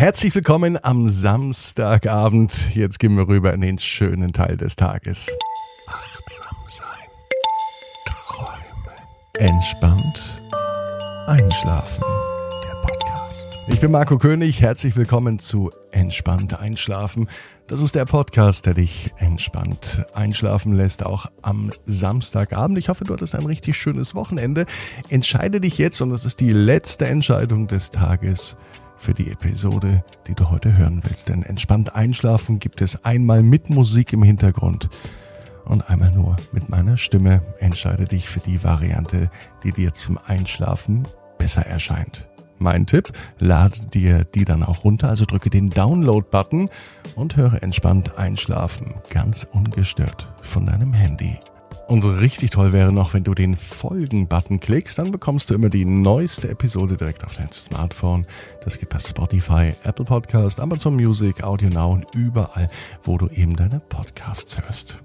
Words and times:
Herzlich 0.00 0.34
willkommen 0.34 0.82
am 0.82 1.10
Samstagabend. 1.10 2.74
Jetzt 2.74 2.98
gehen 2.98 3.18
wir 3.18 3.28
rüber 3.28 3.52
in 3.52 3.60
den 3.60 3.78
schönen 3.78 4.32
Teil 4.32 4.56
des 4.56 4.74
Tages. 4.74 5.28
Achtsam 5.86 6.56
sein. 6.68 6.86
Träumen. 8.06 8.96
Entspannt. 9.36 10.42
Einschlafen. 11.26 12.02
Der 12.64 12.80
Podcast. 12.80 13.50
Ich 13.68 13.78
bin 13.80 13.90
Marco 13.90 14.16
König. 14.16 14.62
Herzlich 14.62 14.96
willkommen 14.96 15.38
zu 15.38 15.70
Entspannt 15.90 16.58
Einschlafen. 16.58 17.28
Das 17.66 17.82
ist 17.82 17.94
der 17.94 18.06
Podcast, 18.06 18.64
der 18.64 18.72
dich 18.72 19.10
entspannt 19.18 20.02
einschlafen 20.14 20.72
lässt, 20.72 21.04
auch 21.04 21.26
am 21.42 21.72
Samstagabend. 21.84 22.78
Ich 22.78 22.88
hoffe, 22.88 23.04
du 23.04 23.12
hattest 23.12 23.34
ein 23.34 23.44
richtig 23.44 23.76
schönes 23.76 24.14
Wochenende. 24.14 24.64
Entscheide 25.10 25.60
dich 25.60 25.76
jetzt, 25.76 26.00
und 26.00 26.08
das 26.08 26.24
ist 26.24 26.40
die 26.40 26.52
letzte 26.52 27.06
Entscheidung 27.06 27.66
des 27.66 27.90
Tages, 27.90 28.56
für 29.00 29.14
die 29.14 29.30
Episode, 29.30 30.04
die 30.26 30.34
du 30.34 30.50
heute 30.50 30.76
hören 30.76 31.00
willst. 31.02 31.28
Denn 31.28 31.42
entspannt 31.42 31.96
einschlafen 31.96 32.58
gibt 32.58 32.82
es 32.82 33.04
einmal 33.04 33.42
mit 33.42 33.70
Musik 33.70 34.12
im 34.12 34.22
Hintergrund 34.22 34.90
und 35.64 35.88
einmal 35.88 36.12
nur 36.12 36.36
mit 36.52 36.68
meiner 36.68 36.96
Stimme. 36.96 37.42
Entscheide 37.58 38.04
dich 38.04 38.28
für 38.28 38.40
die 38.40 38.62
Variante, 38.62 39.30
die 39.64 39.72
dir 39.72 39.94
zum 39.94 40.18
Einschlafen 40.18 41.08
besser 41.38 41.66
erscheint. 41.66 42.28
Mein 42.58 42.84
Tipp, 42.84 43.10
lade 43.38 43.86
dir 43.86 44.24
die 44.24 44.44
dann 44.44 44.62
auch 44.62 44.84
runter, 44.84 45.08
also 45.08 45.24
drücke 45.24 45.48
den 45.48 45.70
Download-Button 45.70 46.68
und 47.16 47.36
höre 47.36 47.62
entspannt 47.62 48.18
einschlafen, 48.18 48.96
ganz 49.08 49.48
ungestört 49.50 50.30
von 50.42 50.66
deinem 50.66 50.92
Handy. 50.92 51.38
Und 51.90 52.04
richtig 52.04 52.50
toll 52.50 52.72
wäre 52.72 52.92
noch, 52.92 53.14
wenn 53.14 53.24
du 53.24 53.34
den 53.34 53.56
Folgen-Button 53.56 54.60
klickst, 54.60 55.00
dann 55.00 55.10
bekommst 55.10 55.50
du 55.50 55.54
immer 55.54 55.70
die 55.70 55.84
neueste 55.84 56.48
Episode 56.48 56.96
direkt 56.96 57.24
auf 57.24 57.34
dein 57.36 57.50
Smartphone. 57.50 58.28
Das 58.62 58.78
geht 58.78 58.90
bei 58.90 59.00
Spotify, 59.00 59.72
Apple 59.82 60.04
Podcast, 60.04 60.60
Amazon 60.60 60.94
Music, 60.94 61.42
Audio 61.42 61.68
Now 61.68 61.94
und 61.94 62.06
überall, 62.14 62.70
wo 63.02 63.18
du 63.18 63.26
eben 63.30 63.56
deine 63.56 63.80
Podcasts 63.80 64.56
hörst. 64.62 65.00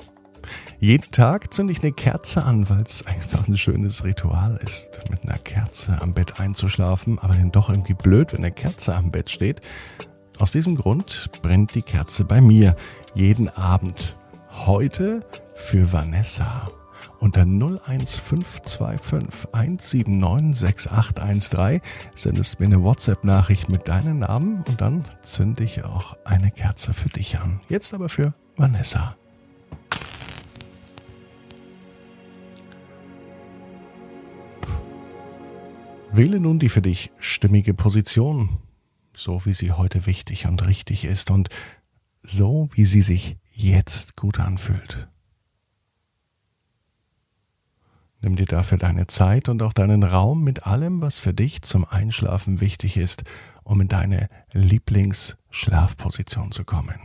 Jeden 0.77 1.09
Tag 1.09 1.55
zünde 1.55 1.73
ich 1.73 1.81
eine 1.81 1.91
Kerze 1.91 2.43
an, 2.43 2.69
weil 2.69 2.83
es 2.83 3.03
einfach 3.07 3.47
ein 3.47 3.57
schönes 3.57 4.03
Ritual 4.03 4.59
ist, 4.63 5.01
mit 5.09 5.27
einer 5.27 5.39
Kerze 5.39 5.99
am 6.03 6.13
Bett 6.13 6.39
einzuschlafen, 6.39 7.17
aber 7.17 7.33
dann 7.33 7.51
doch 7.51 7.71
irgendwie 7.71 7.95
blöd, 7.95 8.31
wenn 8.31 8.41
eine 8.41 8.51
Kerze 8.51 8.95
am 8.95 9.09
Bett 9.09 9.31
steht. 9.31 9.59
Aus 10.37 10.51
diesem 10.51 10.75
Grund 10.75 11.31
brennt 11.41 11.73
die 11.73 11.81
Kerze 11.81 12.25
bei 12.25 12.41
mir 12.41 12.75
jeden 13.15 13.49
Abend. 13.49 14.17
Heute 14.67 15.21
für 15.55 15.91
Vanessa 15.91 16.69
unter 17.19 17.41
01525 17.41 19.53
179 19.53 20.89
6813 20.89 21.81
sendest 22.15 22.59
mir 22.59 22.67
eine 22.67 22.83
WhatsApp-Nachricht 22.83 23.69
mit 23.69 23.87
deinem 23.87 24.19
Namen 24.19 24.63
und 24.67 24.81
dann 24.81 25.05
zünde 25.21 25.63
ich 25.63 25.83
auch 25.83 26.17
eine 26.25 26.51
Kerze 26.51 26.93
für 26.93 27.09
dich 27.09 27.39
an. 27.39 27.61
Jetzt 27.69 27.93
aber 27.93 28.09
für 28.09 28.33
Vanessa. 28.57 29.15
Wähle 36.11 36.39
nun 36.39 36.59
die 36.59 36.69
für 36.69 36.81
dich 36.81 37.11
stimmige 37.19 37.73
Position, 37.73 38.57
so 39.13 39.45
wie 39.45 39.53
sie 39.53 39.73
heute 39.73 40.05
wichtig 40.05 40.47
und 40.47 40.65
richtig 40.65 41.03
ist 41.03 41.29
und 41.29 41.49
so 42.21 42.69
wie 42.73 42.85
sie 42.85 43.01
sich 43.01 43.37
jetzt 43.51 44.15
gut 44.15 44.39
anfühlt. 44.39 45.09
Nimm 48.25 48.37
dir 48.37 48.47
dafür 48.47 48.79
deine 48.79 49.05
Zeit 49.05 49.49
und 49.49 49.61
auch 49.61 49.71
deinen 49.71 50.01
Raum 50.01 50.43
mit 50.43 50.65
allem, 50.65 50.99
was 50.99 51.19
für 51.19 51.31
dich 51.31 51.61
zum 51.61 51.85
Einschlafen 51.85 52.59
wichtig 52.59 52.97
ist, 52.97 53.23
um 53.63 53.81
in 53.81 53.87
deine 53.87 54.29
Lieblingsschlafposition 54.51 56.51
zu 56.51 56.63
kommen. 56.63 56.99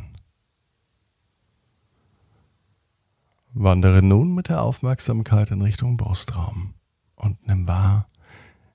Wandere 3.53 4.03
nun 4.03 4.35
mit 4.35 4.49
der 4.49 4.63
Aufmerksamkeit 4.63 5.51
in 5.51 5.61
Richtung 5.61 5.99
Brustraum 5.99 6.73
und 7.17 7.47
nimm 7.47 7.69
wahr, 7.69 8.09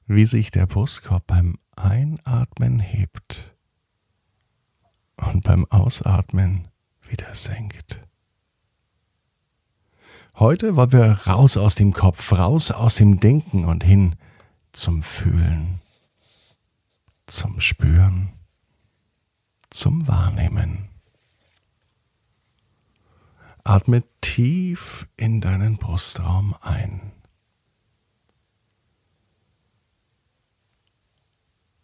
wie 0.06 0.28
sich 0.28 0.52
der 0.52 0.68
Brustkorb 0.68 1.26
beim 1.26 1.58
Einatmen 1.76 2.78
hebt 2.78 3.56
und 5.16 5.44
beim 5.44 5.66
Ausatmen 5.72 6.68
wieder 7.10 7.34
senkt. 7.34 8.02
Heute 10.38 10.76
wollen 10.76 10.92
wir 10.92 11.12
raus 11.28 11.56
aus 11.56 11.76
dem 11.76 11.94
Kopf, 11.94 12.34
raus 12.34 12.70
aus 12.72 12.96
dem 12.96 13.22
Denken 13.22 13.64
und 13.64 13.86
hin 13.86 14.18
zum 14.74 15.02
Fühlen, 15.02 15.80
zum 17.26 17.62
Spüren, 17.62 18.34
zum 19.70 20.06
Wahrnehmen. 20.10 20.90
Atme 23.64 24.04
tief 24.20 25.08
in 25.16 25.40
deinen 25.40 25.78
Brustraum 25.78 26.54
ein. 26.60 27.14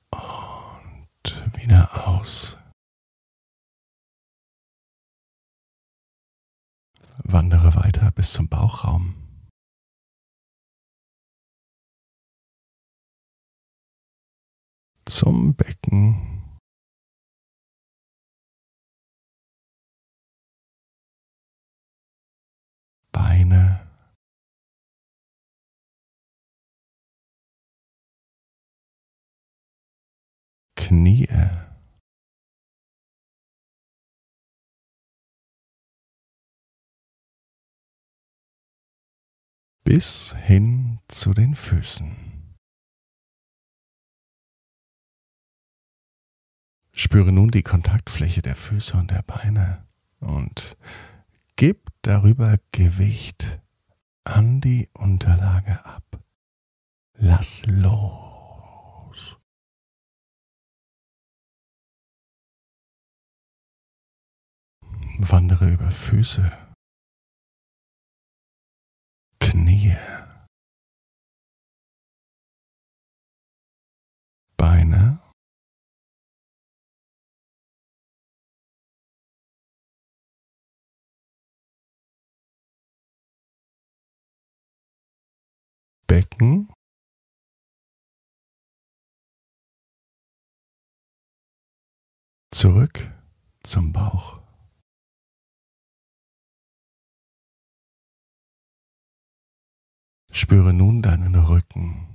Und 0.10 1.56
wieder 1.56 2.06
aus. 2.06 2.58
Wandere 7.34 7.76
weiter 7.76 8.12
bis 8.12 8.34
zum 8.34 8.50
Bauchraum. 8.50 9.16
Zum 15.06 15.56
Becken. 15.56 16.60
Beine. 23.14 23.88
Knie. 30.76 31.61
Bis 39.92 40.34
hin 40.38 41.00
zu 41.10 41.34
den 41.34 41.54
Füßen. 41.54 42.16
Spüre 46.96 47.34
nun 47.34 47.52
die 47.52 47.62
Kontaktfläche 47.62 48.42
der 48.42 48.56
Füße 48.56 48.96
und 48.96 49.12
der 49.12 49.22
Beine 49.24 49.86
und 50.22 50.78
gib 51.58 51.90
darüber 52.04 52.58
Gewicht 52.72 53.60
an 54.24 54.62
die 54.62 54.88
Unterlage 54.94 55.84
ab. 55.84 56.24
Lass 57.16 57.66
los. 57.66 59.36
Wandere 65.18 65.70
über 65.70 65.92
Füße 65.92 66.71
Becken, 86.22 86.72
zurück 92.52 93.12
zum 93.64 93.92
Bauch. 93.92 94.40
Spüre 100.32 100.74
nun 100.74 101.02
deinen 101.02 101.34
Rücken. 101.34 102.08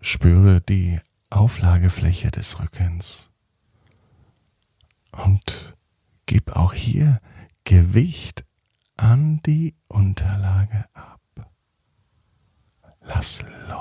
Spüre 0.00 0.60
die 0.60 1.00
Auflagefläche 1.30 2.30
des 2.30 2.60
Rückens. 2.60 3.28
Und 5.10 5.76
gib 6.26 6.52
auch 6.52 6.72
hier 6.74 7.20
Gewicht 7.64 8.44
an 8.96 9.40
die 9.44 9.74
Unterlage 9.88 10.84
ab. 10.94 11.20
Lass 13.00 13.42
los. 13.68 13.78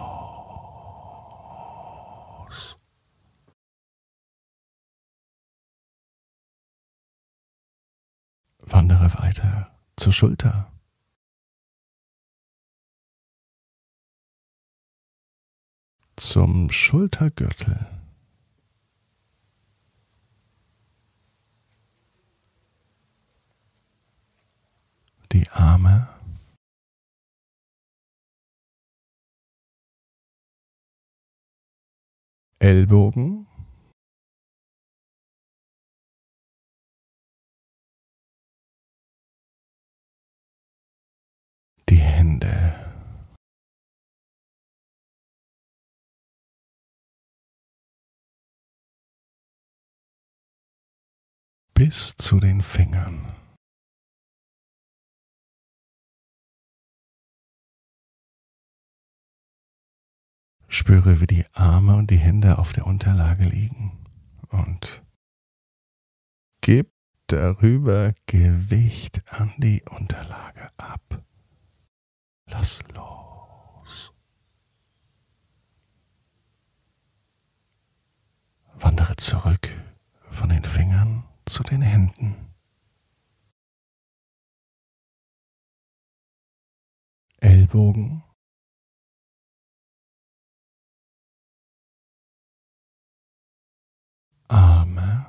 Wandere 8.60 9.14
weiter 9.20 9.72
zur 9.96 10.14
Schulter. 10.14 10.72
zum 16.22 16.70
Schultergürtel. 16.70 17.88
die 25.32 25.40
Arme, 25.54 26.08
Ellbogen, 32.60 33.48
die 41.90 41.96
Hände. 41.98 42.82
bis 51.82 52.16
zu 52.16 52.40
den 52.40 52.62
Fingern. 52.62 53.41
Spüre, 60.74 61.20
wie 61.20 61.28
die 61.28 61.46
Arme 61.52 61.98
und 61.98 62.12
die 62.12 62.18
Hände 62.18 62.58
auf 62.58 62.72
der 62.72 62.88
Unterlage 62.88 63.44
liegen 63.44 63.92
und 64.52 65.04
gib 66.62 66.94
darüber 67.28 68.14
Gewicht 68.26 69.22
an 69.34 69.52
die 69.58 69.84
Unterlage 69.90 70.70
ab. 70.78 71.26
Lass 72.46 72.80
los. 72.94 74.14
Wandere 78.76 79.18
zurück 79.18 79.70
von 80.30 80.48
den 80.48 80.64
Fingern 80.64 81.26
zu 81.46 81.64
den 81.64 81.82
Händen. 81.82 82.38
Ellbogen. 87.42 88.24
Arme. 94.52 95.26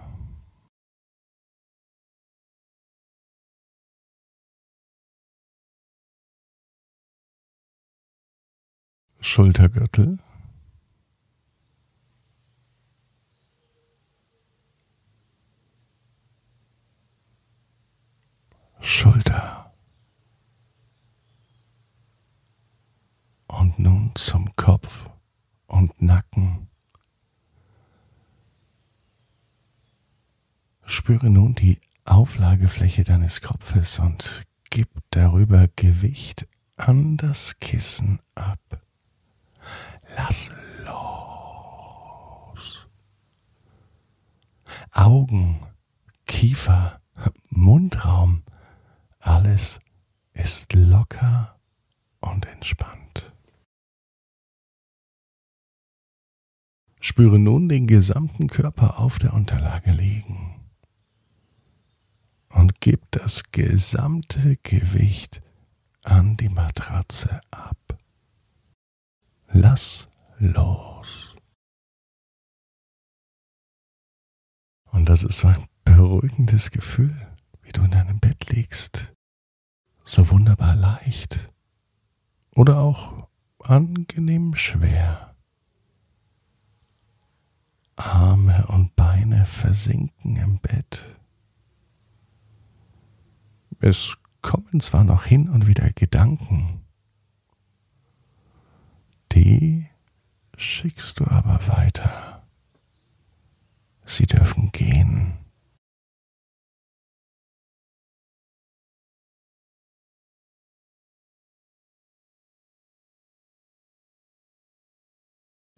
Schultergürtel. 9.21 10.19
Schulter. 18.81 19.73
Und 23.47 23.79
nun 23.79 24.11
zum 24.17 24.55
Kopf 24.57 25.09
und 25.69 26.03
Nacken. 26.03 26.72
Spüre 31.05 31.31
nun 31.31 31.57
die 31.57 31.81
Auflagefläche 32.05 33.03
deines 33.03 33.41
Kopfes 33.41 33.99
und 33.99 34.45
gib 34.71 34.89
darüber 35.11 35.67
Gewicht 35.75 36.47
an 36.77 37.17
das 37.17 37.59
Kissen 37.59 38.21
ab. 38.37 38.61
Lass 40.17 40.53
los. 40.85 42.87
Augen, 44.93 45.67
Kiefer, 46.27 47.01
Mundraum, 47.51 48.45
alles 49.19 49.81
ist 50.35 50.73
locker 50.73 51.59
und 52.21 52.47
entspannt. 52.47 53.35
Spüre 57.01 57.41
nun 57.41 57.69
den 57.69 57.89
gesamten 57.89 58.47
Körper 58.47 59.01
auf 59.01 59.19
der 59.19 59.33
Unterlage 59.33 59.91
liegen 59.91 60.62
und 62.63 62.81
gib 62.81 63.11
das 63.11 63.51
gesamte 63.51 64.57
Gewicht 64.63 65.43
an 66.05 66.37
die 66.37 66.49
Matratze 66.49 67.41
ab. 67.51 67.77
Lass 69.49 70.09
los. 70.39 71.35
Und 74.93 75.09
das 75.09 75.25
ist 75.25 75.39
so 75.39 75.49
ein 75.49 75.67
beruhigendes 75.85 76.71
Gefühl, 76.71 77.37
wie 77.63 77.73
du 77.73 77.83
in 77.83 77.91
deinem 77.91 78.21
Bett 78.21 78.49
liegst. 78.49 79.13
So 80.05 80.31
wunderbar 80.31 80.77
leicht 80.77 81.49
oder 82.55 82.79
auch 82.79 83.27
angenehm 83.59 84.55
schwer. 84.55 85.35
Arme 87.97 88.69
und 88.69 88.95
Beine 88.95 89.47
versinken 89.47 90.37
im 90.37 90.61
Bett. 90.61 91.19
Es 93.85 94.17
kommen 94.43 94.79
zwar 94.79 95.03
noch 95.03 95.25
hin 95.25 95.49
und 95.49 95.67
wieder 95.67 95.91
Gedanken, 95.91 96.85
die 99.33 99.89
schickst 100.57 101.19
du 101.19 101.27
aber 101.27 101.59
weiter. 101.67 102.47
Sie 104.05 104.27
dürfen 104.27 104.71
gehen. 104.71 105.37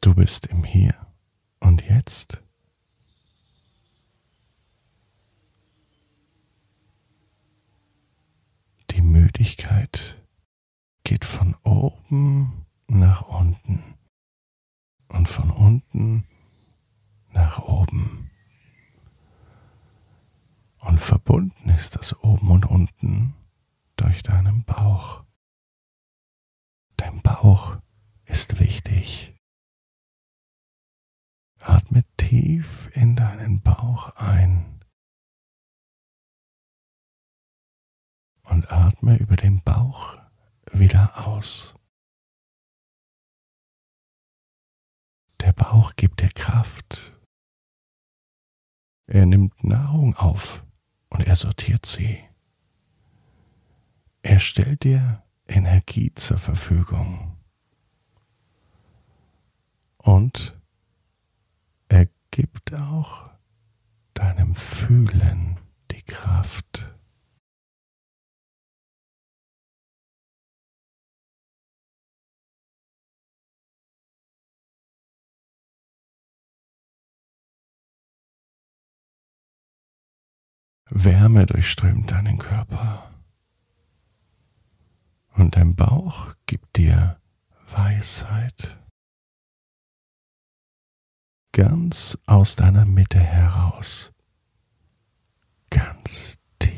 Du 0.03 0.15
bist 0.15 0.45
im 0.49 0.63
Hier 0.63 0.95
und 1.61 1.89
Jetzt. 1.89 2.44
Die 8.95 9.03
Müdigkeit 9.03 10.25
geht 11.03 11.25
von 11.25 11.57
oben 11.65 12.65
nach 12.87 13.23
unten 13.23 13.83
und 15.09 15.29
von 15.29 15.51
unten 15.51 16.25
nach 17.33 17.59
oben. 17.59 18.31
Und 20.79 21.01
verbunden 21.01 21.71
ist 21.71 21.97
das 21.97 22.17
oben 22.23 22.53
und 22.53 22.67
unten 22.67 23.35
durch 23.97 24.23
deinen 24.23 24.63
Bauch. 24.63 25.25
Dein 26.97 27.21
Bauch 27.21 27.77
ist 28.27 28.61
wichtig. 28.61 29.35
Atme 31.59 32.05
tief 32.17 32.91
in 32.93 33.17
deinen 33.17 33.61
Bauch 33.61 34.15
ein 34.15 34.84
und 38.55 38.71
atme 38.71 39.17
über 39.17 39.35
den 39.35 39.61
Bauch 39.63 40.17
wieder 40.71 41.27
aus. 41.27 41.75
Der 45.41 45.53
Bauch 45.53 45.97
gibt 45.97 46.21
dir 46.21 46.29
Kraft. 46.29 47.19
Er 49.07 49.27
nimmt 49.27 49.65
Nahrung 49.65 50.15
auf 50.15 50.65
und 51.11 51.27
er 51.27 51.35
sortiert 51.35 51.85
sie. 51.85 52.23
Er 54.23 54.39
stellt 54.39 54.85
dir 54.85 55.25
Energie 55.49 56.15
zur 56.15 56.39
Verfügung. 56.39 57.37
Und 59.99 60.57
er 61.89 62.07
gibt 62.31 62.73
auch 62.73 63.31
deinem 64.15 64.55
Fühlen 64.55 65.44
Wärme 81.05 81.45
durchströmt 81.47 82.11
deinen 82.11 82.39
Körper. 82.39 83.11
Und 85.35 85.57
dein 85.57 85.75
Bauch 85.75 86.35
gibt 86.47 86.77
dir 86.77 87.21
Weisheit 87.71 88.79
ganz 91.53 92.19
aus 92.27 92.57
deiner 92.57 92.85
Mitte 92.85 93.19
heraus, 93.21 94.13
ganz 95.71 96.39
tief. 96.59 96.73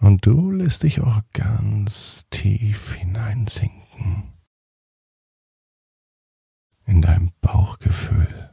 Und 0.00 0.24
du 0.26 0.50
lässt 0.50 0.82
dich 0.82 1.00
auch 1.02 1.20
ganz 1.32 2.24
tief 2.30 2.94
hineinsinken 2.94 4.32
in 6.86 7.02
dein 7.02 7.30
Bauchgefühl. 7.40 8.47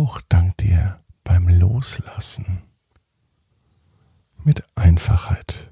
Auch 0.00 0.22
dank 0.30 0.56
dir 0.56 1.04
beim 1.24 1.46
Loslassen 1.46 2.62
mit 4.42 4.64
Einfachheit. 4.74 5.70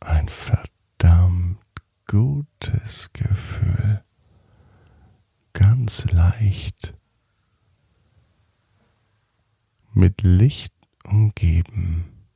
Ein 0.00 0.28
verdammt 0.28 1.58
gutes 2.06 3.14
Gefühl, 3.14 4.04
ganz 5.54 6.04
leicht, 6.12 6.94
mit 9.94 10.20
Licht 10.20 10.74
umgeben, 11.02 12.26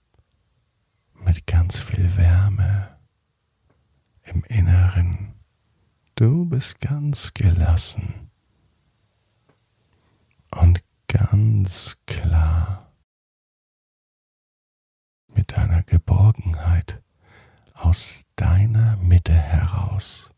mit 1.16 1.47
ganz 1.47 1.78
viel 1.78 2.16
Wärme 2.16 2.99
im 4.23 4.42
Inneren. 4.44 5.29
Du 6.20 6.44
bist 6.44 6.80
ganz 6.80 7.32
gelassen 7.32 8.30
und 10.50 10.84
ganz 11.08 11.96
klar 12.04 12.92
mit 15.28 15.52
deiner 15.52 15.82
Geborgenheit 15.82 17.02
aus 17.72 18.26
deiner 18.36 18.98
Mitte 18.98 19.32
heraus. 19.32 20.30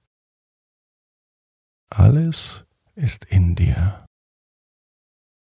Alles 1.90 2.64
ist 2.94 3.24
in 3.24 3.56
dir 3.56 4.06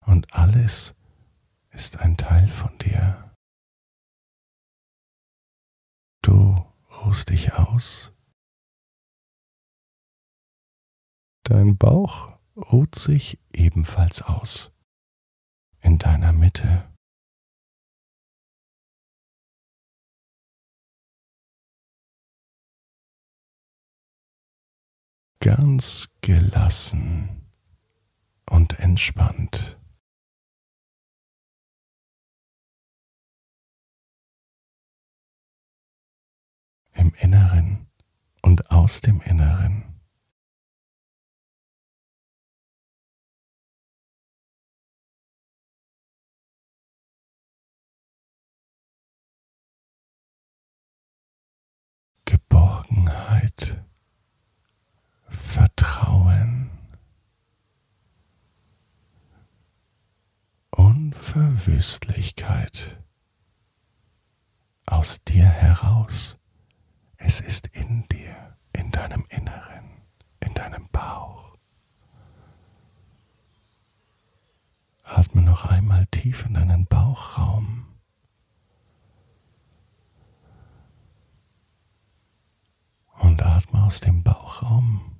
und 0.05 0.33
alles 0.33 0.95
ist 1.71 1.97
ein 1.97 2.15
Teil 2.15 2.47
von 2.47 2.77
dir. 2.77 3.35
Du 6.21 6.55
ruhst 7.03 7.27
dich 7.29 7.51
aus. 7.51 8.13
Dein 11.49 11.79
Bauch 11.79 12.37
ruht 12.55 12.93
sich 12.93 13.39
ebenfalls 13.51 14.21
aus 14.21 14.71
in 15.81 15.97
deiner 15.97 16.31
Mitte. 16.31 16.93
Ganz 25.39 26.09
gelassen 26.21 27.49
und 28.47 28.77
entspannt. 28.77 29.79
Im 36.93 37.11
Inneren 37.15 37.87
und 38.43 38.69
aus 38.69 39.01
dem 39.01 39.19
Inneren. 39.21 39.88
Geborgenheit, 52.89 53.83
Vertrauen, 55.27 56.71
Unverwüstlichkeit 60.71 62.99
aus 64.87 65.23
dir 65.23 65.45
heraus. 65.45 66.37
Es 67.17 67.39
ist 67.41 67.67
in 67.67 68.07
dir, 68.11 68.57
in 68.73 68.89
deinem 68.91 69.25
Inneren, 69.29 70.01
in 70.39 70.55
deinem 70.55 70.87
Bauch. 70.91 71.55
Atme 75.03 75.43
noch 75.43 75.65
einmal 75.65 76.07
tief 76.07 76.43
in 76.45 76.55
deinen 76.55 76.87
Bauchraum. 76.87 77.89
und 83.19 83.43
atme 83.43 83.77
aus 83.89 84.01
dem 84.01 84.21
Bauchraum 84.21 85.17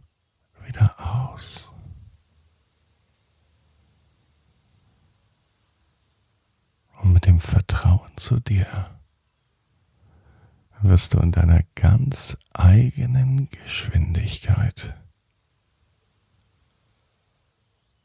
wieder 0.63 0.93
aus. 0.99 1.71
Und 7.01 7.13
mit 7.13 7.25
dem 7.25 7.39
Vertrauen 7.39 8.15
zu 8.15 8.39
dir 8.39 9.01
wirst 10.83 11.15
du 11.15 11.17
in 11.17 11.31
deiner 11.31 11.63
ganz 11.73 12.38
eigenen 12.53 13.49
Geschwindigkeit 13.49 14.93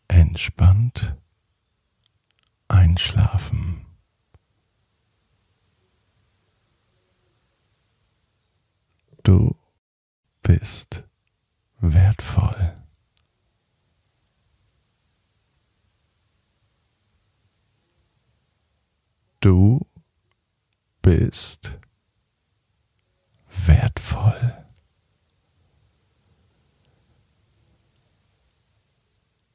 entspannt 0.09 1.15
einschlafen. 2.69 3.85
Du 9.25 9.55
bist 10.45 11.03
wertvoll. 11.81 12.75
Du 19.41 19.87
bist 21.03 21.79
wertvoll. 23.49 24.65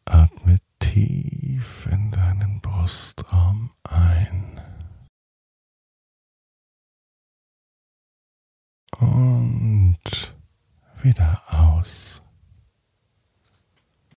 Atme 0.06 0.58
tief 0.80 1.88
in 1.92 2.12
deinen 2.12 2.62
Brustraum 2.62 3.72
ein. 3.84 4.62
Und 8.98 10.39
wieder 11.04 11.42
aus. 11.48 12.22